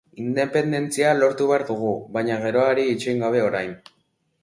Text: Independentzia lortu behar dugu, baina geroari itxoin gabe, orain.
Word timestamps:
Independentzia 0.21 1.11
lortu 1.19 1.51
behar 1.53 1.67
dugu, 1.69 1.93
baina 2.17 2.41
geroari 2.49 2.91
itxoin 2.97 3.25
gabe, 3.29 3.49
orain. 3.53 3.81